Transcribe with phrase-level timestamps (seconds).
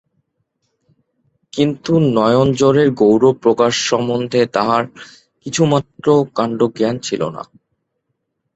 [1.53, 4.83] কিন্তু নয়নজোড়ের গৌরব প্রকাশসম্বন্ধে তাঁহার
[5.45, 6.05] কিছুমাত্র
[6.37, 7.43] কাণ্ডজ্ঞান ছিল না।